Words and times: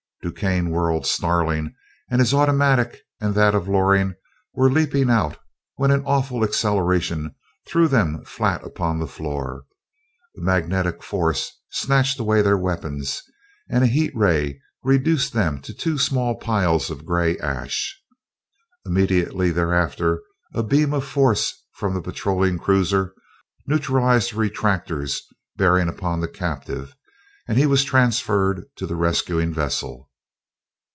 DuQuesne 0.23 0.69
whirled, 0.69 1.07
snarling, 1.07 1.73
and 2.11 2.19
his 2.21 2.31
automatic 2.31 3.01
and 3.19 3.33
that 3.33 3.55
of 3.55 3.67
Loring 3.67 4.13
were 4.53 4.69
leaping 4.69 5.09
out 5.09 5.39
when 5.77 5.89
an 5.89 6.03
awful 6.05 6.43
acceleration 6.43 7.33
threw 7.67 7.87
them 7.87 8.23
flat 8.25 8.63
upon 8.63 8.99
the 8.99 9.07
floor, 9.07 9.63
a 10.37 10.41
magnetic 10.41 11.01
force 11.01 11.59
snatched 11.71 12.19
away 12.19 12.43
their 12.43 12.55
weapons, 12.55 13.23
and 13.67 13.83
a 13.83 13.87
heat 13.87 14.15
ray 14.15 14.61
reduced 14.83 15.33
them 15.33 15.59
to 15.59 15.73
two 15.73 15.97
small 15.97 16.35
piles 16.35 16.91
of 16.91 17.03
gray 17.03 17.35
ash. 17.39 17.99
Immediately 18.85 19.49
thereafter 19.49 20.21
a 20.53 20.61
beam 20.61 20.93
of 20.93 21.03
force 21.03 21.65
from 21.73 21.95
the 21.95 22.01
patrolling 22.01 22.59
cruiser 22.59 23.15
neutralized 23.65 24.33
the 24.33 24.37
retractors 24.37 25.21
bearing 25.55 25.89
upon 25.89 26.19
the 26.19 26.27
captive, 26.27 26.95
and 27.47 27.57
he 27.57 27.65
was 27.65 27.83
transferred 27.83 28.65
to 28.75 28.85
the 28.85 28.95
rescuing 28.95 29.51
vessel. 29.51 30.09